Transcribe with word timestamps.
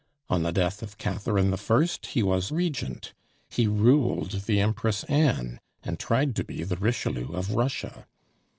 On 0.31 0.41
the 0.41 0.51
death 0.51 0.81
of 0.81 0.97
Catherine 0.97 1.53
I. 1.53 1.87
he 2.07 2.23
was 2.23 2.51
regent; 2.51 3.13
he 3.51 3.67
ruled 3.67 4.31
the 4.47 4.59
Empress 4.59 5.03
Anne, 5.03 5.59
and 5.83 5.99
tried 5.99 6.35
to 6.37 6.43
be 6.43 6.63
the 6.63 6.77
Richelieu 6.77 7.27
of 7.33 7.51
Russia. 7.51 8.07